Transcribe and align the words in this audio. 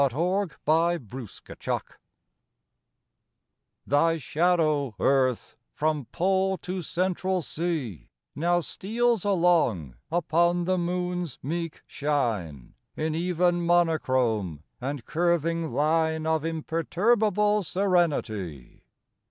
AT 0.03 0.13
A 0.13 0.19
LUNAR 0.19 0.49
ECLIPSE 0.97 1.83
THY 3.85 4.17
shadow, 4.17 4.95
Earth, 4.99 5.55
from 5.75 6.05
Pole 6.11 6.57
to 6.57 6.81
Central 6.81 7.43
Sea, 7.43 8.09
Now 8.33 8.61
steals 8.61 9.23
along 9.23 9.95
upon 10.11 10.63
the 10.65 10.79
Moon's 10.79 11.37
meek 11.43 11.83
shine 11.85 12.73
In 12.95 13.13
even 13.13 13.63
monochrome 13.63 14.63
and 14.81 15.05
curving 15.05 15.69
line 15.71 16.25
Of 16.25 16.45
imperturbable 16.45 17.61
serenity. 17.61 18.81